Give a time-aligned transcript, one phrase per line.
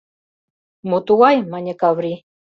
[0.89, 2.19] —Мо тугай?— мане Каврий.